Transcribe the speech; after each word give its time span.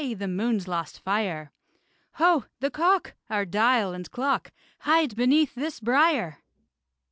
the 0.17 0.27
moon's 0.27 0.67
lost 0.67 0.97
fire! 0.99 1.51
Ho! 2.13 2.45
the 2.59 2.71
cock! 2.71 3.13
our 3.29 3.45
dial 3.45 3.93
and 3.93 4.09
clock 4.09 4.51
Hide 4.79 5.15
beneath 5.15 5.53
this 5.53 5.79
brier! 5.79 6.39